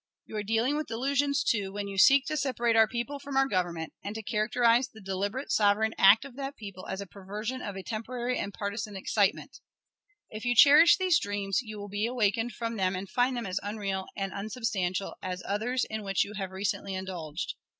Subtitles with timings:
[0.25, 3.47] You are dealing with delusions, too, when you seek to separate our people from our
[3.47, 7.75] Government, and to characterize the deliberate sovereign act of that people as a "perversion of
[7.75, 9.59] a temporary and partisan excitement"
[10.31, 13.59] If you cherish these dreams, you will be awakened from them and find them as
[13.61, 17.53] unreal and unsubstantial as others in which you have recently indulged.